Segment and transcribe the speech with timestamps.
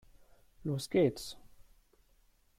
[0.63, 1.37] Los geht's!